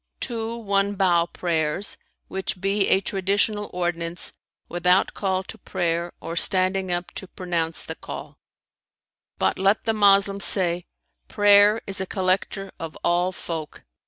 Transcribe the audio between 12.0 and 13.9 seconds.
a collector of all folk!'